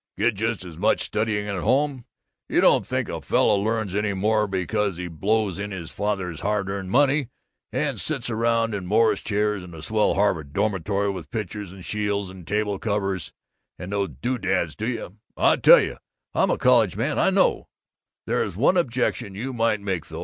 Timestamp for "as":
0.65-0.79